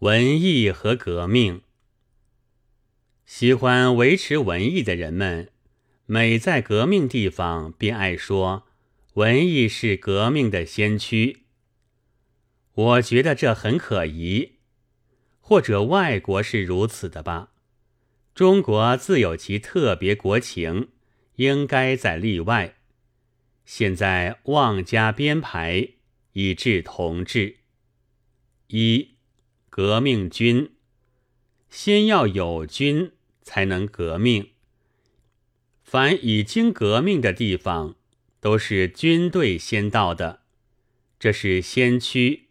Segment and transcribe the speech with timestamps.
[0.00, 1.62] 文艺和革命。
[3.26, 5.50] 喜欢维持文艺的人们，
[6.06, 8.68] 每在革命地方，便爱说
[9.14, 11.46] 文艺是革命的先驱。
[12.74, 14.58] 我觉得这很可疑，
[15.40, 17.50] 或者外国是如此的吧。
[18.36, 20.90] 中国自有其特别国情，
[21.34, 22.76] 应该在例外。
[23.64, 25.94] 现在妄加编排，
[26.34, 27.56] 以致同志。
[28.68, 29.17] 一
[29.78, 30.72] 革命军，
[31.70, 34.50] 先要有军，才能革命。
[35.84, 37.94] 凡已经革命的地方，
[38.40, 40.42] 都是军队先到的，
[41.20, 42.48] 这是先驱。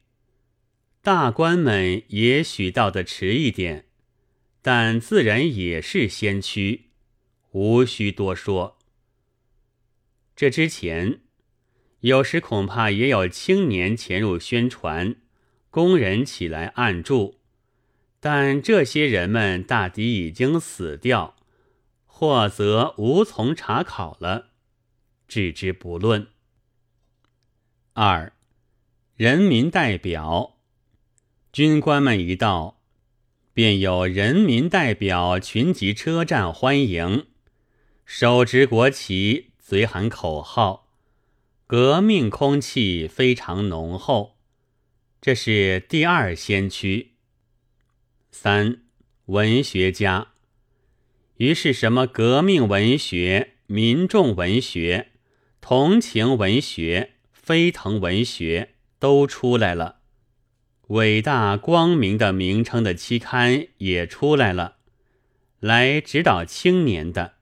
[1.02, 3.90] 大官们也许到的迟一点，
[4.62, 6.92] 但自然也是先驱，
[7.52, 8.78] 无需多说。
[10.34, 11.20] 这之前，
[12.00, 15.18] 有时恐怕也有青年潜入宣传。
[15.78, 17.36] 工人起来按住，
[18.20, 21.36] 但这些人们大抵已经死掉，
[22.08, 24.48] 或则无从查考了，
[25.28, 26.30] 置之不论。
[27.94, 28.34] 二，
[29.16, 30.58] 人民代表，
[31.54, 32.82] 军官们一到，
[33.54, 37.28] 便有人民代表群集车站欢迎，
[38.04, 40.88] 手执国旗，嘴喊口号，
[41.68, 44.37] 革命空气非常浓厚。
[45.20, 47.14] 这是第二先驱。
[48.32, 48.82] 三
[49.26, 50.34] 文学家，
[51.38, 55.08] 于是什么革命文学、民众文学、
[55.60, 60.02] 同情文学、飞腾文学都出来了，
[60.88, 64.78] 伟大光明的名称的期刊也出来了，
[65.60, 67.34] 来指导青年的。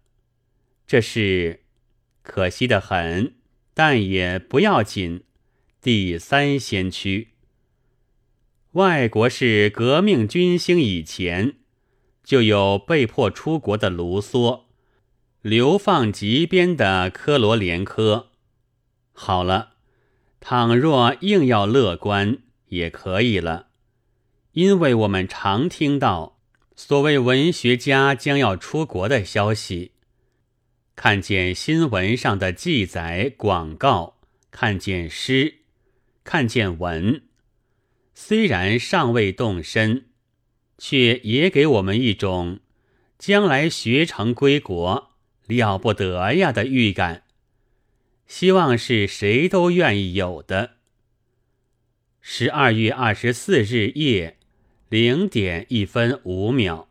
[0.87, 1.65] 这是
[2.23, 3.35] 可惜的很，
[3.73, 5.25] 但也不要紧。
[5.81, 7.34] 第三先驱。
[8.75, 11.53] 外国是革命军兴以前，
[12.25, 14.63] 就有被迫出国的卢梭，
[15.41, 18.31] 流放极边的科罗连科。
[19.13, 19.75] 好了，
[20.41, 23.67] 倘若硬要乐观，也可以了，
[24.51, 26.41] 因为我们常听到
[26.75, 29.94] 所谓文学家将要出国的消息，
[30.97, 34.17] 看见新闻上的记载、广告，
[34.51, 35.59] 看见诗，
[36.25, 37.21] 看见文。
[38.17, 40.05] 虽然尚未动身，
[40.77, 42.61] 却也给我们一种
[43.19, 45.11] 将来学成归国
[45.47, 47.23] 了不得呀的预感。
[48.25, 50.77] 希望是谁都愿意有的。
[52.21, 54.37] 十二月二十四日夜
[54.89, 56.89] 零点一分五秒。